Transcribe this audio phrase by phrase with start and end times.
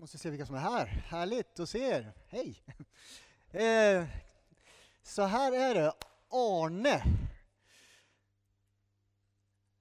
[0.00, 0.86] Måste se vilka som är här.
[0.86, 2.12] Härligt att se er.
[2.28, 2.62] Hej!
[3.50, 4.04] Eh,
[5.02, 5.92] så här är det.
[6.30, 7.02] Arne.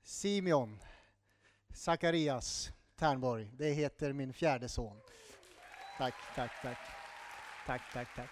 [0.03, 0.79] Simeon.
[1.73, 3.51] Zacharias Ternborg.
[3.53, 4.97] Det heter min fjärde son.
[5.97, 6.77] Tack, tack, tack.
[7.65, 8.31] Tack, tack, tack.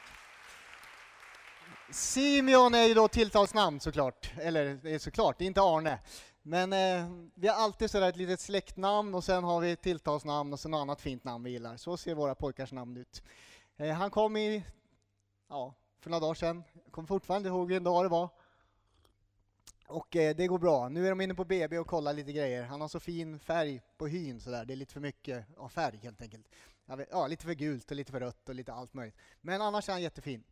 [1.89, 4.31] Simeon är ju då tilltalsnamn såklart.
[4.37, 5.99] Eller det är såklart, det är inte Arne.
[6.47, 10.59] Men eh, vi har alltid sådär ett litet släktnamn och sen har vi tilltalsnamn och
[10.59, 11.77] sen något annat fint namn vi gillar.
[11.77, 13.23] Så ser våra pojkars namn ut.
[13.77, 14.63] Eh, han kom i,
[15.49, 16.63] ja, för några dagar sedan.
[16.83, 18.29] Jag kommer fortfarande ihåg vilken dag det var.
[19.87, 20.89] Och eh, det går bra.
[20.89, 22.63] Nu är de inne på BB och kollar lite grejer.
[22.63, 24.65] Han har så fin färg på hyn sådär.
[24.65, 26.47] Det är lite för mycket av färg helt enkelt.
[26.85, 29.17] Vet, ja, lite för gult och lite för rött och lite allt möjligt.
[29.41, 30.43] Men annars är han jättefin.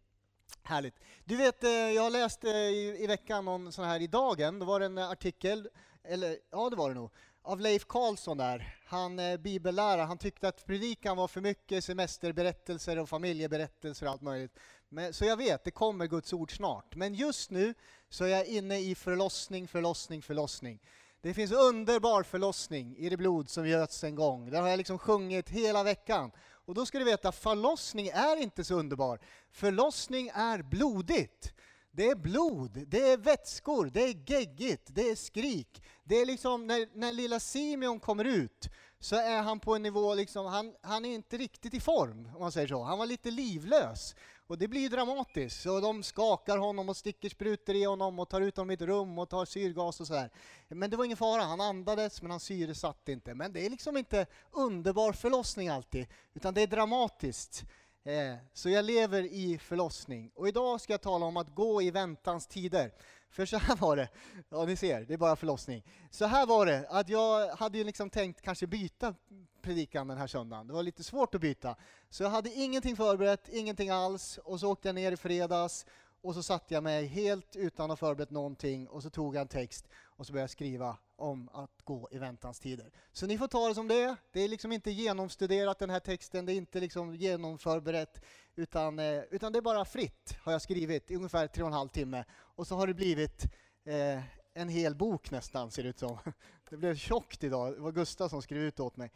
[0.64, 0.96] Härligt.
[1.26, 4.60] Du vet, eh, jag har läst eh, i, i veckan någon sån här i Dagen,
[4.60, 5.70] då var det en artikel,
[6.04, 8.78] eller ja det var det nog, av Leif Karlsson där.
[8.86, 14.12] Han eh, är bibellärare, han tyckte att predikan var för mycket semesterberättelser och familjeberättelser och
[14.12, 14.60] allt möjligt.
[14.90, 16.96] Men, så jag vet, det kommer Guds ord snart.
[16.96, 17.74] Men just nu
[18.10, 20.80] så är jag inne i förlossning, förlossning, förlossning.
[21.22, 24.50] Det finns underbar förlossning i det blod som göts en gång.
[24.50, 26.32] Det har jag liksom sjungit hela veckan.
[26.66, 29.20] Och då ska du veta, förlossning är inte så underbar.
[29.52, 31.54] Förlossning är blodigt.
[31.92, 35.84] Det är blod, det är vätskor, det är geggigt, det är skrik.
[36.04, 38.70] Det är liksom när, när lilla Simeon kommer ut
[39.04, 42.42] så är han på en nivå, liksom, han, han är inte riktigt i form om
[42.42, 42.84] man säger så.
[42.84, 44.16] Han var lite livlös.
[44.48, 45.66] Och det blir dramatiskt.
[45.66, 48.82] Och de skakar honom och sticker sprutor i honom och tar ut honom i ett
[48.82, 50.30] rum och tar syrgas och sådär.
[50.68, 53.34] Men det var ingen fara, han andades men han syresatte inte.
[53.34, 57.64] Men det är liksom inte underbar förlossning alltid, utan det är dramatiskt.
[58.04, 60.32] Eh, så jag lever i förlossning.
[60.36, 62.92] Och idag ska jag tala om att gå i väntans tider.
[63.34, 64.10] För så här var det,
[64.50, 65.84] ja ni ser, det är bara förlossning.
[66.10, 69.16] Så här var det, att jag hade ju liksom tänkt kanske byta
[69.62, 70.68] predikan den här söndagen.
[70.68, 71.76] Det var lite svårt att byta.
[72.10, 74.40] Så jag hade ingenting förberett, ingenting alls.
[74.44, 75.86] Och så åkte jag ner i fredags
[76.24, 79.42] och så satte jag mig helt utan att ha förberett någonting och så tog jag
[79.42, 82.92] en text och så började jag skriva om att gå i väntans tider.
[83.12, 84.16] Så ni får ta det som det är.
[84.32, 88.22] Det är liksom inte genomstuderat den här texten, det är inte liksom genomförberett
[88.56, 91.74] utan, eh, utan det är bara fritt har jag skrivit i ungefär tre och en
[91.74, 93.44] halv timme och så har det blivit
[93.84, 94.22] eh,
[94.54, 96.18] en hel bok nästan ser det ut som.
[96.70, 99.12] Det blev tjockt idag, det var Gustav som skrev ut åt mig.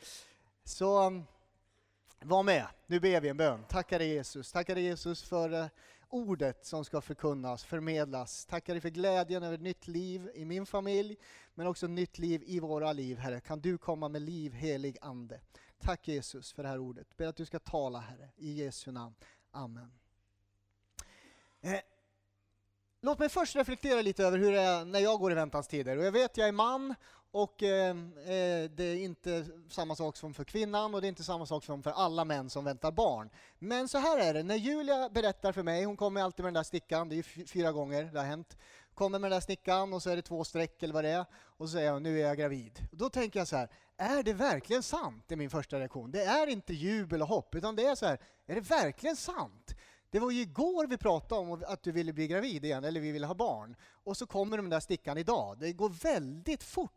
[0.64, 1.24] Så mm,
[2.22, 3.64] var med, nu ber vi en bön.
[3.70, 5.66] Tackar dig Jesus, tackar dig Jesus för eh,
[6.10, 8.46] ordet som ska förkunnas, förmedlas.
[8.46, 11.18] Tackar dig för glädjen över ett nytt liv i min familj,
[11.54, 13.40] men också nytt liv i våra liv, Herre.
[13.40, 15.42] Kan du komma med liv, helig Ande.
[15.80, 17.18] Tack Jesus för det här ordet.
[17.18, 19.16] Ber att du ska tala, Herre, i Jesu namn.
[19.52, 19.92] Amen.
[21.62, 21.80] Eh.
[23.02, 25.98] Låt mig först reflektera lite över hur det är när jag går i väntans tider.
[25.98, 26.96] Och jag vet, jag är man
[27.32, 31.24] och ehm, eh, det är inte samma sak som för kvinnan och det är inte
[31.24, 33.30] samma sak som för alla män som väntar barn.
[33.60, 36.60] Men så här är det, när Julia berättar för mig, hon kommer alltid med den
[36.60, 38.58] där stickan, det är fyra gånger det har hänt,
[38.94, 41.26] kommer med den där stickan och så är det två streck eller vad det är
[41.34, 42.88] och så säger hon nu är jag gravid.
[42.92, 45.24] Då tänker jag så här, är det verkligen sant?
[45.28, 46.12] Det är min första reaktion.
[46.12, 49.76] Det är inte jubel och hopp utan det är så här, är det verkligen sant?
[50.10, 53.12] Det var ju igår vi pratade om att du ville bli gravid igen, eller vi
[53.12, 53.76] ville ha barn.
[54.04, 55.58] Och så kommer den där stickan idag.
[55.60, 56.97] Det går väldigt fort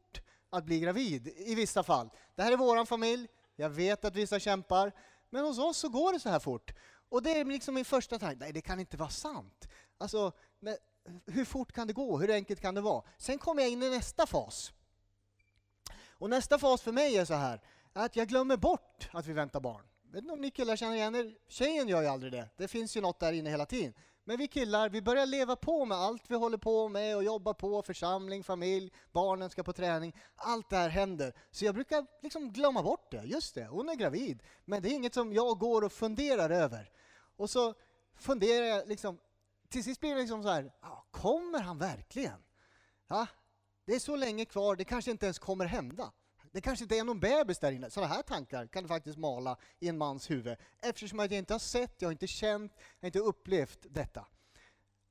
[0.51, 2.11] att bli gravid i vissa fall.
[2.35, 4.93] Det här är våran familj, jag vet att vissa kämpar,
[5.31, 6.75] men hos oss så går det så här fort.
[7.09, 9.69] Och det är liksom min första tanke, nej det kan inte vara sant.
[9.99, 10.77] Alltså, men
[11.27, 12.19] hur fort kan det gå?
[12.19, 13.03] Hur enkelt kan det vara?
[13.19, 14.73] Sen kommer jag in i nästa fas.
[16.09, 17.61] Och nästa fas för mig är så här,
[17.93, 20.97] att jag glömmer bort att vi väntar barn Jag vet inte om ni killar känner
[20.97, 22.49] igen er, tjejen gör ju aldrig det.
[22.57, 23.95] Det finns ju något där inne hela tiden.
[24.31, 27.55] Men vi killar, vi börjar leva på med allt vi håller på med och jobbar
[27.55, 30.17] på, församling, familj, barnen ska på träning.
[30.37, 31.35] Allt det här händer.
[31.51, 33.23] Så jag brukar liksom glömma bort det.
[33.25, 34.43] Just det, hon är gravid.
[34.65, 36.91] Men det är inget som jag går och funderar över.
[37.37, 37.75] Och så
[38.15, 39.19] funderar jag liksom,
[39.69, 40.73] till sist blir det liksom så här,
[41.11, 42.43] kommer han verkligen?
[43.09, 43.27] Ja,
[43.85, 46.13] det är så länge kvar, det kanske inte ens kommer hända.
[46.53, 47.91] Det kanske inte är någon bebis där inne.
[47.91, 50.57] Sådana här tankar kan du faktiskt mala i en mans huvud.
[50.83, 54.27] Eftersom jag inte har sett, jag har inte känt, jag har inte upplevt detta.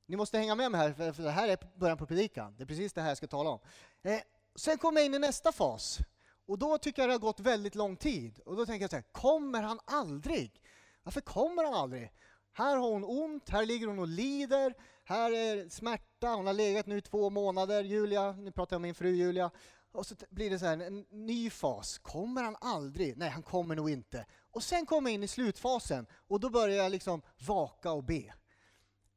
[0.06, 2.54] Ni måste hänga med mig här, för det här är början på predikan.
[2.56, 3.58] Det är precis det här jag ska tala om.
[4.02, 4.20] Eh,
[4.54, 5.98] sen kommer jag in i nästa fas.
[6.46, 8.40] Och då tycker jag det har gått väldigt lång tid.
[8.44, 10.62] Och då tänker jag så här, kommer han aldrig?
[11.02, 12.12] Varför kommer han aldrig?
[12.52, 16.86] Här har hon ont, här ligger hon och lider, här är smärta, hon har legat
[16.86, 19.50] nu i två månader, Julia, nu pratar jag om min fru Julia,
[19.92, 21.98] och så blir det så här, en ny fas.
[21.98, 23.16] Kommer han aldrig?
[23.16, 24.26] Nej, han kommer nog inte.
[24.50, 28.34] Och sen kommer jag in i slutfasen och då börjar jag liksom vaka och be.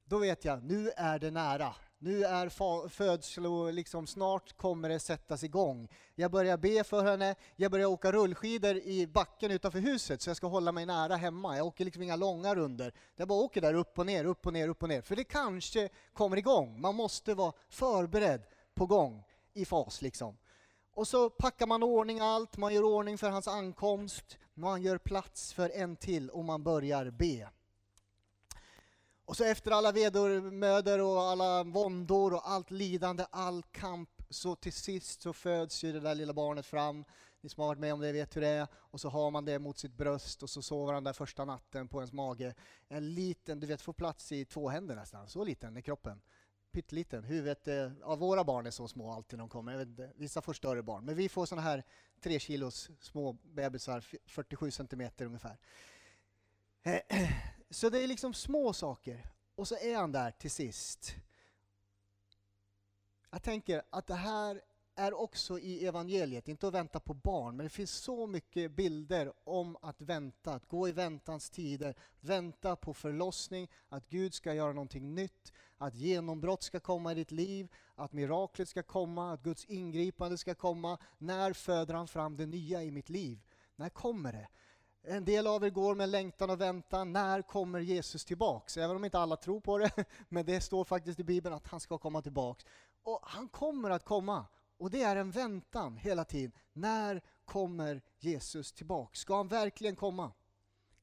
[0.05, 1.75] Då vet jag, nu är det nära.
[1.97, 2.49] Nu är
[2.89, 5.87] födslo, liksom snart kommer det sättas igång.
[6.15, 10.37] Jag börjar be för henne, jag börjar åka rullskidor i backen utanför huset så jag
[10.37, 11.57] ska hålla mig nära hemma.
[11.57, 12.93] Jag åker liksom inga långa runder.
[13.15, 15.01] Jag bara åker där upp och ner, upp och ner, upp och ner.
[15.01, 16.81] För det kanske kommer igång.
[16.81, 18.43] Man måste vara förberedd
[18.73, 19.23] på gång
[19.53, 20.37] i fas liksom.
[20.93, 25.53] Och så packar man ordning allt, man gör ordning för hans ankomst, man gör plats
[25.53, 27.49] för en till och man börjar be.
[29.25, 34.73] Och så efter alla vedermödor och alla våndor och allt lidande, all kamp, så till
[34.73, 37.05] sist så föds ju det där lilla barnet fram.
[37.41, 38.67] Ni som har varit med om det vet hur det är.
[38.75, 41.87] Och så har man det mot sitt bröst och så sover han där första natten
[41.87, 42.55] på ens mage.
[42.87, 45.29] En liten, du vet, får plats i två händer nästan.
[45.29, 46.21] Så liten är kroppen.
[46.73, 47.23] Pytteliten.
[47.23, 49.81] Huvudet, eh, ja, våra barn är så små alltid när de kommer.
[49.81, 51.05] Inte, vissa får större barn.
[51.05, 51.83] Men vi får sådana här
[52.21, 55.57] tre kilos små bebisar, 47 centimeter ungefär.
[57.69, 59.25] Så det är liksom små saker.
[59.55, 61.15] Och så är han där till sist.
[63.29, 64.61] Jag tänker att det här
[64.95, 69.33] är också i evangeliet, inte att vänta på barn, men det finns så mycket bilder
[69.43, 74.73] om att vänta, att gå i väntans tider, vänta på förlossning, att Gud ska göra
[74.73, 79.65] någonting nytt, att genombrott ska komma i ditt liv, att miraklet ska komma, att Guds
[79.65, 80.97] ingripande ska komma.
[81.17, 83.39] När föder han fram det nya i mitt liv?
[83.75, 84.47] När kommer det?
[85.03, 87.13] En del av er går med längtan och väntan.
[87.13, 88.77] När kommer Jesus tillbaks?
[88.77, 91.79] Även om inte alla tror på det, men det står faktiskt i Bibeln att han
[91.79, 92.65] ska komma tillbaks.
[93.03, 94.45] Och han kommer att komma.
[94.77, 96.51] Och det är en väntan hela tiden.
[96.73, 99.19] När kommer Jesus tillbaks?
[99.19, 100.31] Ska han verkligen komma?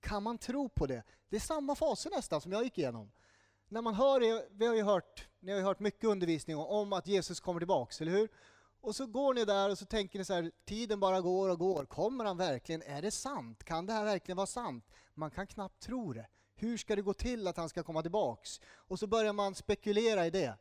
[0.00, 1.02] Kan man tro på det?
[1.28, 3.10] Det är samma faser nästan som jag gick igenom.
[3.72, 6.92] När man hör det, vi har ju hört, ni har ju hört mycket undervisning om
[6.92, 8.28] att Jesus kommer tillbaks, eller hur?
[8.80, 11.58] Och så går ni där och så tänker ni så här, tiden bara går och
[11.58, 11.84] går.
[11.84, 12.82] Kommer han verkligen?
[12.82, 13.64] Är det sant?
[13.64, 14.84] Kan det här verkligen vara sant?
[15.14, 16.26] Man kan knappt tro det.
[16.54, 18.60] Hur ska det gå till att han ska komma tillbaks?
[18.66, 20.58] Och så börjar man spekulera i det.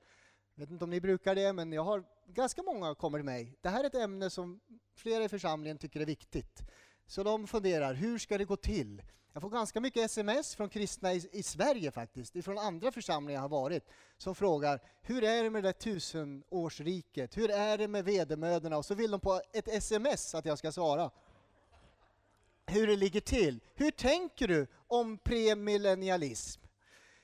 [0.56, 3.58] Jag vet inte om ni brukar det, men jag har ganska många kommer till mig.
[3.62, 4.60] Det här är ett ämne som
[4.96, 6.62] flera i församlingen tycker är viktigt.
[7.10, 9.02] Så de funderar, hur ska det gå till?
[9.34, 13.42] Jag får ganska mycket sms från kristna i, i Sverige faktiskt, ifrån andra församlingar jag
[13.42, 13.84] har varit,
[14.18, 17.38] som frågar hur är det med det där tusenårsriket?
[17.38, 18.78] Hur är det med vedermödorna?
[18.78, 21.12] Och så vill de på ett sms att jag ska svara.
[22.66, 23.60] Hur det ligger till.
[23.76, 26.59] Hur tänker du om premillennialism?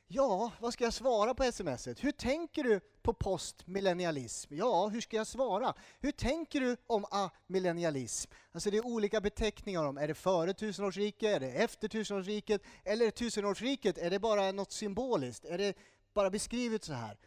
[0.08, 2.04] Ja, vad ska jag svara på smset?
[2.04, 4.56] Hur tänker du på postmillennialism?
[4.56, 5.74] Ja, hur ska jag svara?
[6.00, 8.32] Hur tänker du om amillennialism?
[8.52, 13.12] Alltså det är olika beteckningar om, är det före tusenårsriket, är det efter tusenårsriket, eller
[13.12, 15.46] tusenårsriket, är det bara något symboliskt?
[15.46, 15.78] Är det
[16.14, 17.18] bara beskrivet så här?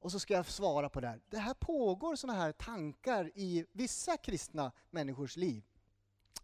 [0.00, 1.20] Och så ska jag svara på det här.
[1.30, 5.62] Det här pågår sådana här tankar i vissa kristna människors liv.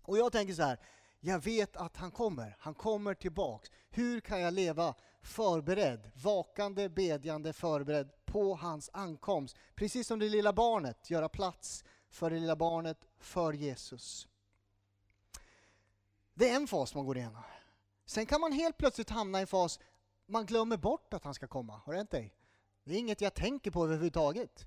[0.03, 0.79] Och jag tänker så här,
[1.21, 3.71] jag vet att han kommer, han kommer tillbaks.
[3.91, 4.95] Hur kan jag leva
[5.27, 9.57] förberedd, vakande, bedjande, förberedd på hans ankomst?
[9.75, 14.29] Precis som det lilla barnet, göra plats för det lilla barnet, för Jesus.
[16.35, 17.43] Det är en fas man går igenom.
[18.05, 19.81] Sen kan man helt plötsligt hamna i en fas,
[20.27, 21.81] man glömmer bort att han ska komma.
[21.85, 22.35] Har det hänt dig?
[22.85, 24.67] Det är inget jag tänker på överhuvudtaget.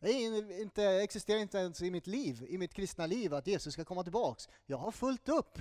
[0.00, 3.84] Det inte, existerar inte ens i mitt liv, i mitt kristna liv, att Jesus ska
[3.84, 4.48] komma tillbaks.
[4.66, 5.58] Jag har fullt upp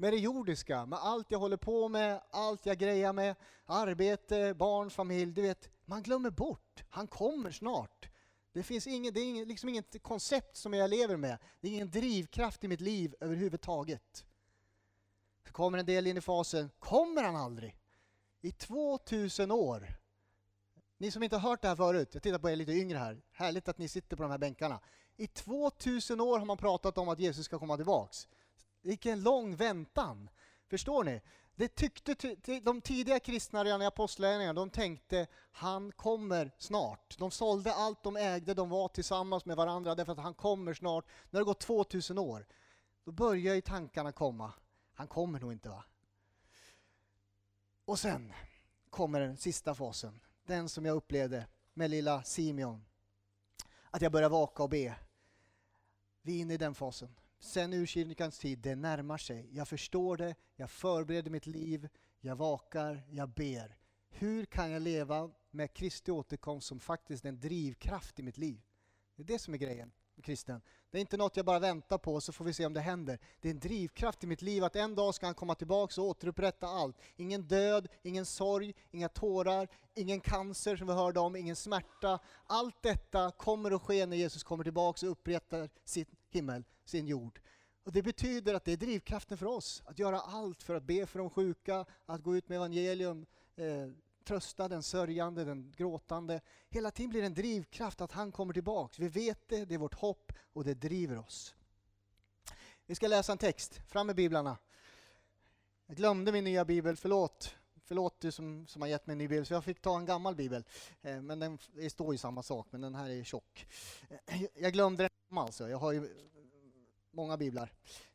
[0.00, 3.34] med det jordiska, med allt jag håller på med, allt jag grejar med,
[3.66, 6.84] arbete, barn, familj, du vet, man glömmer bort.
[6.88, 8.08] Han kommer snart.
[8.52, 11.38] Det finns ingen, det är ingen, liksom inget koncept som jag lever med.
[11.60, 14.24] Det är ingen drivkraft i mitt liv överhuvudtaget.
[15.46, 17.76] Så kommer en del in i fasen, kommer han aldrig?
[18.40, 19.86] I 2000 år.
[20.98, 23.22] Ni som inte har hört det här förut, jag tittar på er lite yngre här.
[23.32, 24.80] Härligt att ni sitter på de här bänkarna.
[25.16, 28.28] I 2000 år har man pratat om att Jesus ska komma tillbaks.
[28.82, 30.30] Vilken lång väntan!
[30.68, 31.20] Förstår ni?
[31.54, 32.14] Det tyckte
[32.62, 37.18] de tidiga kristna redan i apostlagärningarna, de tänkte han kommer snart.
[37.18, 41.06] De sålde allt de ägde, de var tillsammans med varandra därför att han kommer snart.
[41.30, 42.46] Nu har det gått 2000 år,
[43.04, 44.52] då börjar ju tankarna komma.
[44.94, 45.84] Han kommer nog inte va?
[47.84, 48.32] Och sen
[48.90, 52.84] kommer den sista fasen, den som jag upplevde med lilla Simeon.
[53.90, 54.94] Att jag börjar vaka och be.
[56.22, 57.16] Vi är inne i den fasen.
[57.40, 59.48] Sen urkyrkans tid, det närmar sig.
[59.52, 61.88] Jag förstår det, jag förbereder mitt liv,
[62.20, 63.76] jag vakar, jag ber.
[64.10, 68.60] Hur kan jag leva med Kristi återkomst som faktiskt en drivkraft i mitt liv?
[69.16, 70.60] Det är det som är grejen med kristen.
[70.90, 73.18] Det är inte något jag bara väntar på så får vi se om det händer.
[73.40, 76.06] Det är en drivkraft i mitt liv att en dag ska han komma tillbaka och
[76.06, 76.96] återupprätta allt.
[77.16, 82.18] Ingen död, ingen sorg, inga tårar, ingen cancer som vi hörde om, ingen smärta.
[82.46, 87.40] Allt detta kommer att ske när Jesus kommer tillbaka och upprättar sitt himmel sin jord.
[87.84, 91.06] Och Det betyder att det är drivkraften för oss, att göra allt för att be
[91.06, 93.88] för de sjuka, att gå ut med evangelium, eh,
[94.24, 96.40] trösta den sörjande, den gråtande.
[96.68, 98.98] Hela tiden blir det en drivkraft att han kommer tillbaks.
[98.98, 101.54] Vi vet det, det är vårt hopp och det driver oss.
[102.86, 103.80] Vi ska läsa en text.
[103.88, 104.58] Fram med biblarna.
[105.86, 107.56] Jag glömde min nya bibel, förlåt.
[107.90, 110.04] Förlåt du som, som har gett mig en ny bibel, så jag fick ta en
[110.04, 110.64] gammal bibel.
[111.02, 113.66] Eh, men den, det står ju samma sak, men den här är tjock.
[114.26, 116.10] Eh, jag glömde den alltså, jag har ju eh,
[117.12, 117.72] många biblar.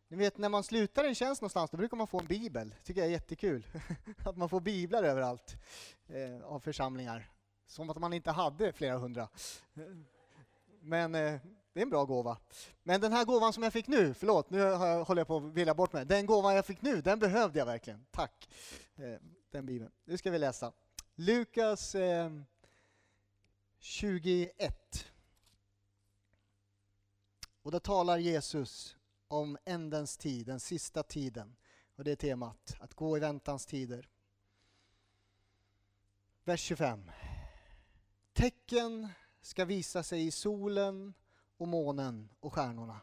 [0.08, 2.70] Ni vet när man slutar en tjänst någonstans, då brukar man få en bibel.
[2.70, 3.67] Det tycker jag är jättekul.
[4.25, 5.55] att man får biblar överallt
[6.08, 7.29] eh, av församlingar.
[7.67, 9.29] Som att man inte hade flera hundra.
[10.82, 11.39] Men eh,
[11.74, 12.38] det är en bra gåva.
[12.84, 15.74] Men den här gåvan som jag fick nu, förlåt, nu håller jag på att vilja
[15.74, 16.05] bort mig.
[16.05, 18.05] Den gåvan jag fick nu, den behövde jag verkligen.
[18.12, 18.50] Tack.
[18.96, 19.20] Eh,
[19.55, 19.91] den bibeln.
[20.05, 20.74] Nu ska vi läsa.
[21.15, 22.31] Lukas eh,
[23.79, 25.12] 21.
[27.62, 28.97] Och då talar Jesus
[29.27, 31.55] om ändens tid, den sista tiden.
[31.95, 34.09] Och det är temat, att gå i väntans tider.
[36.43, 37.12] Vers 25.
[38.33, 39.09] Tecken
[39.41, 41.13] ska visa sig i solen
[41.57, 43.01] och månen och stjärnorna.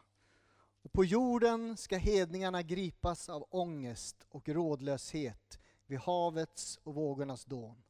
[0.81, 7.83] Och på jorden ska hedningarna gripas av ångest och rådlöshet vid havets och vågornas dån.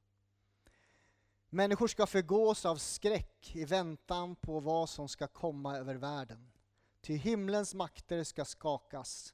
[1.50, 6.52] Människor ska förgås av skräck i väntan på vad som ska komma över världen.
[7.02, 9.34] Ty himlens makter ska skakas.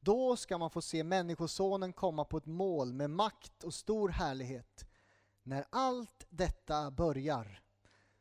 [0.00, 4.86] Då ska man få se Människosonen komma på ett mål med makt och stor härlighet.
[5.42, 7.62] När allt detta börjar,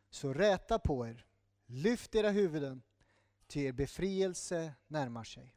[0.10, 1.26] så räta på er,
[1.66, 2.82] lyft era huvuden,
[3.48, 5.56] ty er befrielse närmar sig.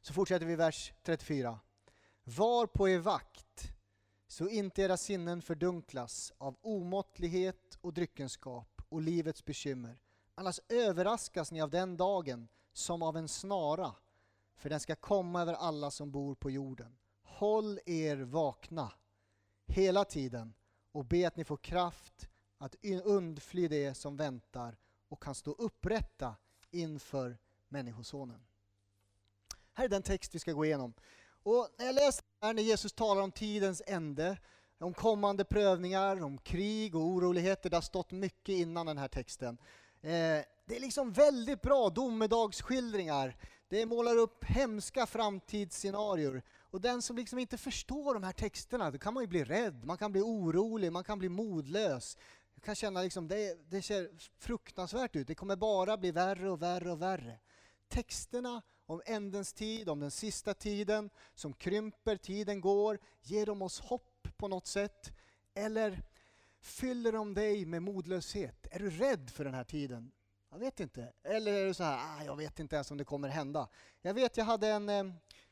[0.00, 1.60] Så fortsätter vi vers 34.
[2.24, 3.72] Var på er vakt,
[4.26, 10.00] så inte era sinnen fördunklas av omåttlighet och dryckenskap och livets bekymmer.
[10.34, 13.94] Annars överraskas ni av den dagen som av en snara,
[14.56, 16.96] för den ska komma över alla som bor på jorden.
[17.22, 18.92] Håll er vakna
[19.66, 20.54] hela tiden
[20.92, 24.76] och be att ni får kraft att undfly det som väntar
[25.08, 26.36] och kan stå upprätta
[26.70, 27.38] inför
[27.68, 28.46] Människosonen.
[29.72, 30.94] Här är den text vi ska gå igenom.
[31.42, 34.38] Och när jag läser här när Jesus talar om tidens ände,
[34.78, 39.58] om kommande prövningar, om krig och oroligheter, det har stått mycket innan den här texten.
[40.00, 43.36] Eh, det är liksom väldigt bra domedagsskildringar.
[43.68, 46.42] Det målar upp hemska framtidsscenarier.
[46.70, 49.84] Och den som liksom inte förstår de här texterna, då kan man ju bli rädd,
[49.84, 52.16] man kan bli orolig, man kan bli modlös.
[52.54, 56.62] Jag kan känna liksom, det, det ser fruktansvärt ut, det kommer bara bli värre och
[56.62, 57.38] värre och värre.
[57.88, 63.80] Texterna om ändens tid, om den sista tiden som krymper, tiden går, ger de oss
[63.80, 65.12] hopp på något sätt?
[65.54, 66.02] Eller
[66.60, 68.66] fyller de dig med modlöshet?
[68.70, 70.12] Är du rädd för den här tiden?
[70.50, 71.12] Jag vet inte.
[71.22, 73.68] Eller är du så här, ah, jag vet inte ens om det kommer hända.
[74.02, 75.04] Jag vet, jag hade en, eh,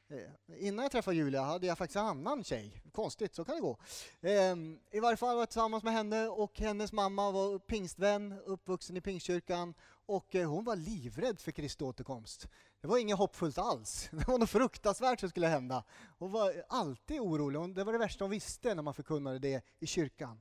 [0.08, 2.82] eh innan jag träffade Julia hade jag faktiskt en annan tjej.
[2.92, 3.78] Konstigt, så kan det gå.
[4.20, 4.56] Eh,
[4.90, 9.00] I varje fall var jag tillsammans med henne och hennes mamma var pingstvän, uppvuxen i
[9.00, 9.74] pingstkyrkan
[10.10, 12.48] och eh, hon var livrädd för Kristi återkomst.
[12.80, 14.08] Det var inget hoppfullt alls.
[14.12, 15.84] Det var något fruktansvärt som skulle hända.
[16.18, 17.74] Hon var alltid orolig.
[17.74, 20.40] Det var det värsta hon visste när man förkunnade det i kyrkan.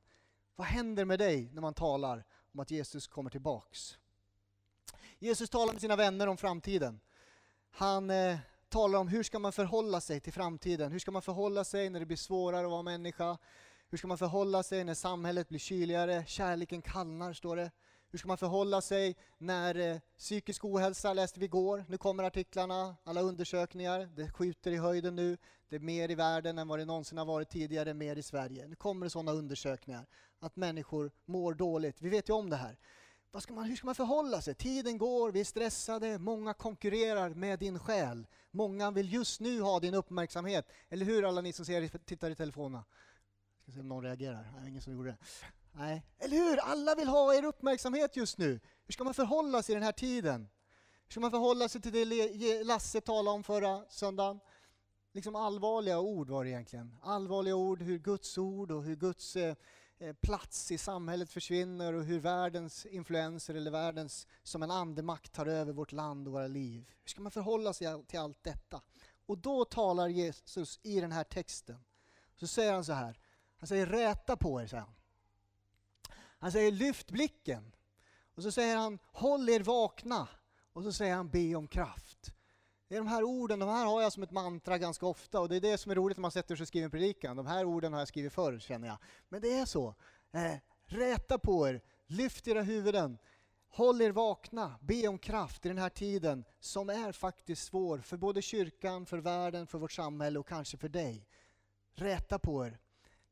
[0.56, 2.24] Vad händer med dig när man talar
[2.54, 3.98] om att Jesus kommer tillbaks?
[5.20, 7.00] Jesus talar med sina vänner om framtiden.
[7.72, 8.38] Han eh,
[8.70, 10.92] talar om hur ska man förhålla sig till framtiden.
[10.92, 13.38] Hur ska man förhålla sig när det blir svårare att vara människa?
[13.90, 16.26] Hur ska man förhålla sig när samhället blir kyligare?
[16.28, 17.72] Kärleken kallnar, står det.
[18.12, 21.86] Hur ska man förhålla sig när eh, psykisk ohälsa läste vi igår.
[21.88, 24.10] Nu kommer artiklarna, alla undersökningar.
[24.16, 25.38] Det skjuter i höjden nu.
[25.70, 28.68] Det är mer i världen än vad det någonsin har varit tidigare, mer i Sverige.
[28.68, 30.08] Nu kommer det sådana undersökningar,
[30.40, 32.02] att människor mår dåligt.
[32.02, 32.78] Vi vet ju om det här.
[33.32, 34.56] Vad ska man, hur ska man förhålla sig?
[34.56, 38.28] Tiden går, vi är stressade, många konkurrerar med din själ.
[38.52, 40.68] Många vill just nu ha din uppmärksamhet.
[40.90, 42.86] Eller hur alla ni som ser, tittar i telefonerna?
[43.56, 44.54] Jag ska se om någon reagerar.
[44.60, 45.18] Nej, ingen som gjorde det.
[45.72, 46.58] Nej, eller hur?
[46.58, 48.60] Alla vill ha er uppmärksamhet just nu.
[48.86, 50.50] Hur ska man förhålla sig i den här tiden?
[51.04, 54.40] Hur ska man förhålla sig till det Lasse talade om förra söndagen?
[55.12, 56.96] Liksom allvarliga ord var det egentligen.
[57.02, 59.56] Allvarliga ord, hur Guds ord och hur Guds eh,
[60.00, 65.46] eh, plats i samhället försvinner och hur världens influenser eller världens som en andemakt tar
[65.46, 66.90] över vårt land och våra liv.
[67.04, 68.82] Hur ska man förhålla sig till allt detta?
[69.26, 71.80] Och då talar Jesus i den här texten.
[72.36, 73.20] Så säger han så här,
[73.58, 74.94] han säger räta på er, säger han.
[76.40, 77.72] Han säger lyft blicken.
[78.36, 80.28] Och så säger han håll er vakna.
[80.74, 82.34] Och så säger han be om kraft.
[82.88, 85.50] Det är de här orden, de här har jag som ett mantra ganska ofta och
[85.50, 87.38] det är det som är roligt när man sätter sig och skriver en predikan.
[87.38, 88.98] De här orden har jag skrivit förr känner jag.
[89.30, 89.96] Men det är så.
[90.32, 90.54] Eh,
[90.86, 93.18] räta på er, lyft era huvuden,
[93.70, 98.18] håll er vakna, be om kraft i den här tiden som är faktiskt svår för
[98.18, 101.28] både kyrkan, för världen, för vårt samhälle och kanske för dig.
[101.94, 102.80] Räta på er.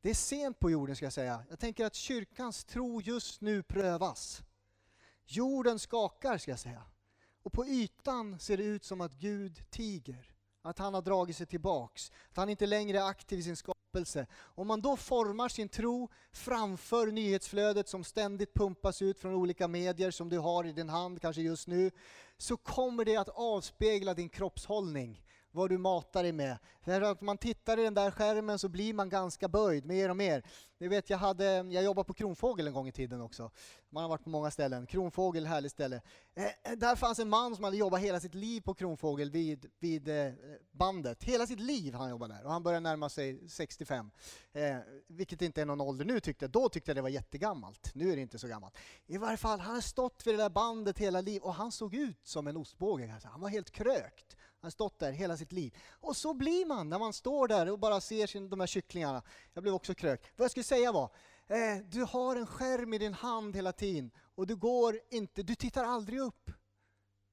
[0.00, 1.44] Det är sent på jorden ska jag säga.
[1.50, 4.42] Jag tänker att kyrkans tro just nu prövas.
[5.26, 6.82] Jorden skakar ska jag säga.
[7.42, 10.34] Och på ytan ser det ut som att Gud tiger.
[10.62, 12.12] Att han har dragit sig tillbaks.
[12.30, 14.26] Att han inte längre är aktiv i sin skapelse.
[14.34, 20.10] Om man då formar sin tro framför nyhetsflödet som ständigt pumpas ut från olika medier
[20.10, 21.90] som du har i din hand kanske just nu.
[22.36, 26.58] Så kommer det att avspegla din kroppshållning vad du matar dig med.
[26.80, 30.16] För att man tittar i den där skärmen så blir man ganska böjd mer och
[30.16, 30.42] mer.
[30.80, 33.50] Ni vet, jag, hade, jag jobbade på Kronfågel en gång i tiden också.
[33.90, 34.86] Man har varit på många ställen.
[34.86, 36.00] Kronfågel, härligt ställe.
[36.34, 39.66] Eh, eh där fanns en man som hade jobbat hela sitt liv på Kronfågel vid,
[39.78, 40.32] vid eh,
[40.70, 41.24] bandet.
[41.24, 44.10] Hela sitt liv har han jobbat där och han börjar närma sig 65.
[44.52, 44.76] Eh,
[45.06, 46.50] vilket inte är någon ålder nu tyckte jag.
[46.50, 47.94] Då tyckte jag det var jättegammalt.
[47.94, 48.76] Nu är det inte så gammalt.
[49.06, 51.94] I varje fall, han har stått vid det där bandet hela livet och han såg
[51.94, 53.18] ut som en ostbåge.
[53.24, 54.36] Han var helt krökt.
[54.60, 55.76] Han har stått där hela sitt liv.
[55.90, 59.22] Och så blir man när man står där och bara ser sin, de här kycklingarna.
[59.54, 60.32] Jag blev också krökt.
[60.36, 61.10] Vad jag skulle säga var,
[61.46, 65.54] eh, du har en skärm i din hand hela tiden och du går inte, du
[65.54, 66.50] tittar aldrig upp.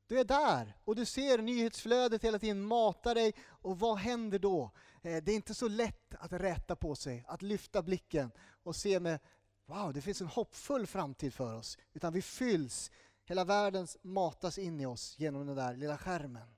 [0.07, 4.71] Du är där och du ser nyhetsflödet hela tiden mata dig och vad händer då?
[5.01, 8.31] Eh, det är inte så lätt att räta på sig, att lyfta blicken
[8.63, 9.19] och se med
[9.67, 11.77] Wow, det finns en hoppfull framtid för oss.
[11.93, 12.91] Utan vi fylls,
[13.23, 16.54] hela världen matas in i oss genom den där lilla skärmen.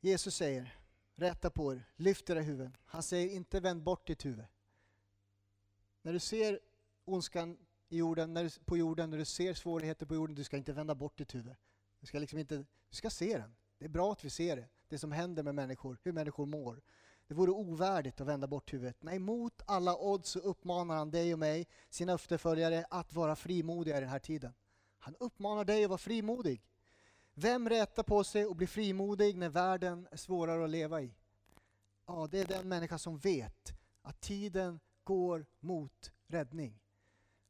[0.00, 0.78] Jesus säger,
[1.14, 2.76] rätta på er, lyft era huvuden.
[2.84, 4.44] Han säger inte vänd bort ditt huvud.
[6.02, 6.60] När du ser
[7.04, 10.56] ondskan i jorden, när du, på jorden, när du ser svårigheter på jorden, du ska
[10.56, 11.54] inte vända bort ditt huvud.
[12.00, 12.56] Du ska, liksom inte,
[12.90, 13.54] du ska se den.
[13.78, 16.80] Det är bra att vi ser det, det som händer med människor, hur människor mår.
[17.26, 18.96] Det vore ovärdigt att vända bort huvudet.
[19.02, 23.96] Nej, mot alla odds så uppmanar han dig och mig, sina efterföljare, att vara frimodiga
[23.96, 24.54] i den här tiden.
[24.98, 26.62] Han uppmanar dig att vara frimodig.
[27.40, 31.14] Vem rätar på sig och blir frimodig när världen är svårare att leva i?
[32.06, 36.80] Ja, det är den människa som vet att tiden går mot räddning.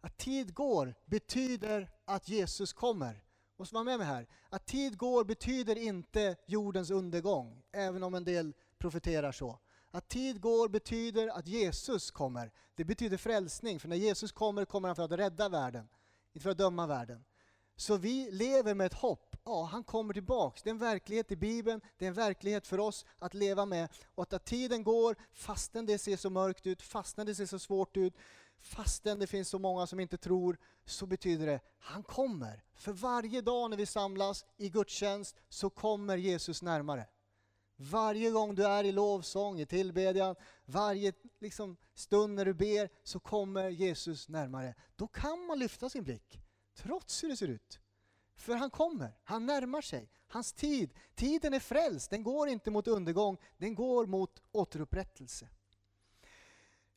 [0.00, 3.24] Att tid går betyder att Jesus kommer.
[3.56, 4.26] Måste vara med mig här.
[4.48, 9.58] Att tid går betyder inte jordens undergång, även om en del profeterar så.
[9.90, 12.52] Att tid går betyder att Jesus kommer.
[12.74, 15.88] Det betyder frälsning, för när Jesus kommer kommer han för att rädda världen,
[16.32, 17.24] inte för att döma världen.
[17.76, 19.27] Så vi lever med ett hopp.
[19.48, 20.62] Ja, han kommer tillbaks.
[20.62, 23.88] Det är en verklighet i Bibeln, det är en verklighet för oss att leva med.
[24.14, 27.96] Och att tiden går, fastän det ser så mörkt ut, fastän det ser så svårt
[27.96, 28.14] ut,
[28.60, 32.64] fastän det finns så många som inte tror, så betyder det han kommer.
[32.74, 37.06] För varje dag när vi samlas i gudstjänst så kommer Jesus närmare.
[37.76, 43.20] Varje gång du är i lovsång, i tillbedjan, varje liksom, stund när du ber så
[43.20, 44.74] kommer Jesus närmare.
[44.96, 46.40] Då kan man lyfta sin blick
[46.76, 47.80] trots hur det ser ut.
[48.38, 50.10] För han kommer, han närmar sig.
[50.28, 55.48] Hans tid, tiden är frälst, den går inte mot undergång, den går mot återupprättelse.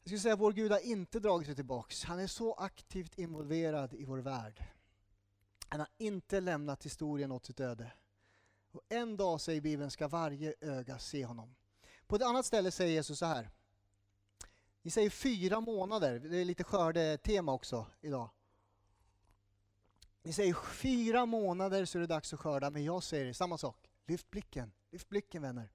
[0.03, 2.03] Jag skulle säga att vår Gud har inte dragit sig tillbaks.
[2.03, 4.65] Han är så aktivt involverad i vår värld.
[5.69, 7.91] Han har inte lämnat historien åt sitt öde.
[8.71, 11.55] Och en dag, säger Bibeln, ska varje öga se honom.
[12.07, 13.49] På ett annat ställe säger Jesus så här.
[14.81, 18.29] Ni säger fyra månader, det är lite skördetema också idag.
[20.23, 23.89] Ni säger fyra månader så är det dags att skörda, men jag säger samma sak.
[24.05, 25.71] Lyft blicken, lyft blicken vänner.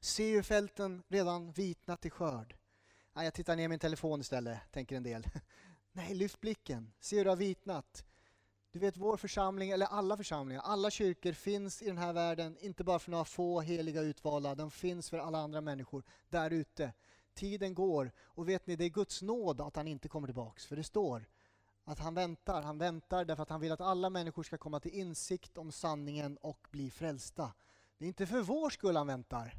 [0.00, 2.56] Se hur fälten redan vitnat till skörd.
[3.12, 5.26] Nej, jag tittar ner min telefon istället, tänker en del.
[5.92, 8.04] Nej, lyft blicken, se hur det har vitnat.
[8.72, 12.84] Du vet, vår församling, eller alla församlingar, alla kyrkor finns i den här världen, inte
[12.84, 16.92] bara för några få heliga utvalda, de finns för alla andra människor där ute.
[17.34, 20.76] Tiden går, och vet ni, det är Guds nåd att han inte kommer tillbaks, för
[20.76, 21.26] det står
[21.84, 22.62] att han väntar.
[22.62, 26.36] Han väntar därför att han vill att alla människor ska komma till insikt om sanningen
[26.36, 27.52] och bli frälsta.
[27.98, 29.54] Det är inte för vår skull han väntar.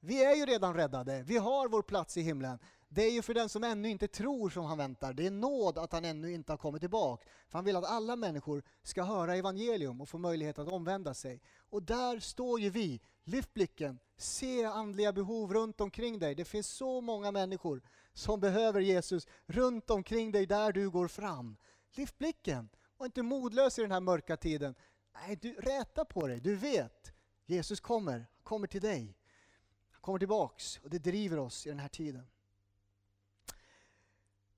[0.00, 2.58] Vi är ju redan räddade, vi har vår plats i himlen.
[2.88, 5.12] Det är ju för den som ännu inte tror som han väntar.
[5.12, 7.28] Det är nåd att han ännu inte har kommit tillbaka.
[7.48, 11.42] För han vill att alla människor ska höra evangelium och få möjlighet att omvända sig.
[11.70, 13.00] Och där står ju vi.
[13.24, 16.34] Lyft blicken, se andliga behov runt omkring dig.
[16.34, 17.82] Det finns så många människor
[18.18, 21.56] som behöver Jesus runt omkring dig där du går fram.
[21.92, 24.74] Lyft blicken, var inte modlös i den här mörka tiden.
[25.14, 27.12] Nej, du räta på dig, du vet.
[27.46, 29.16] Jesus kommer, kommer till dig.
[29.90, 32.26] Han kommer tillbaks och det driver oss i den här tiden.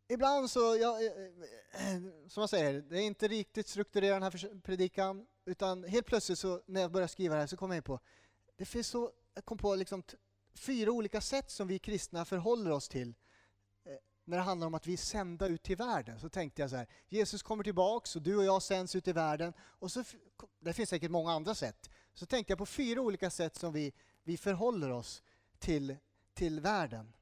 [0.08, 4.60] Ibland så, ja, eh, eh, som jag säger, det är inte riktigt strukturerat den här
[4.60, 7.82] predikan, utan helt plötsligt så när jag började skriva det här så kom jag in
[7.82, 8.00] på,
[8.56, 10.02] det finns så, jag kom på liksom
[10.54, 13.14] fyra olika sätt som vi kristna förhåller oss till
[14.30, 16.20] när det handlar om att vi är sända ut till världen.
[16.20, 19.12] Så tänkte jag så här, Jesus kommer tillbaks och du och jag sänds ut i
[19.12, 19.52] världen.
[19.60, 20.04] Och så,
[20.60, 21.90] det finns säkert många andra sätt.
[22.14, 25.22] Så tänkte jag på fyra olika sätt som vi vi förhåller oss
[25.58, 25.96] till,
[26.34, 27.12] till världen.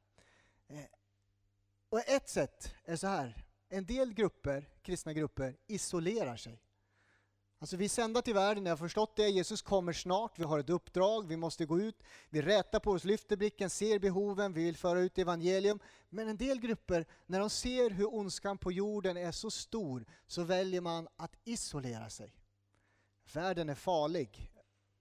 [0.69, 0.85] Eh,
[1.89, 6.63] och ett sätt är så här, en del grupper, kristna grupper isolerar sig.
[7.61, 9.29] Alltså vi är sända till världen, jag har förstått det.
[9.29, 12.03] Jesus kommer snart, vi har ett uppdrag, vi måste gå ut.
[12.31, 15.79] Vi rätar på oss, lyfter blicken, ser behoven, vi vill föra ut evangelium.
[16.09, 20.43] Men en del grupper, när de ser hur ondskan på jorden är så stor, så
[20.43, 22.35] väljer man att isolera sig.
[23.33, 24.51] Världen är farlig.